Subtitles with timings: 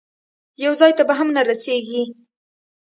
[0.63, 2.03] یو ځای ته به هم نه رسېږي.